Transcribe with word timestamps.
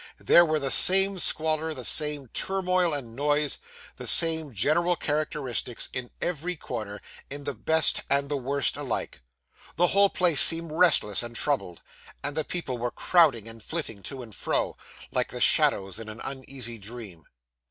There 0.17 0.43
were 0.47 0.57
the 0.57 0.71
same 0.71 1.19
squalor, 1.19 1.75
the 1.75 1.85
same 1.85 2.27
turmoil 2.29 2.91
and 2.91 3.15
noise, 3.15 3.59
the 3.97 4.07
same 4.07 4.51
general 4.51 4.95
characteristics, 4.95 5.89
in 5.93 6.09
every 6.19 6.55
corner; 6.55 7.01
in 7.29 7.43
the 7.43 7.53
best 7.53 8.01
and 8.09 8.27
the 8.27 8.35
worst 8.35 8.77
alike. 8.77 9.21
The 9.75 9.85
whole 9.93 10.09
place 10.09 10.41
seemed 10.41 10.71
restless 10.71 11.21
and 11.21 11.35
troubled; 11.35 11.83
and 12.23 12.35
the 12.35 12.43
people 12.43 12.79
were 12.79 12.89
crowding 12.89 13.47
and 13.47 13.61
flitting 13.63 14.01
to 14.09 14.23
and 14.23 14.33
fro, 14.33 14.75
like 15.11 15.29
the 15.29 15.39
shadows 15.39 15.99
in 15.99 16.09
an 16.09 16.19
uneasy 16.23 16.79
dream. 16.79 17.27